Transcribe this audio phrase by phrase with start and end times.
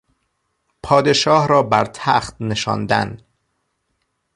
[0.83, 3.17] پادشاه را بر تخت نشاندن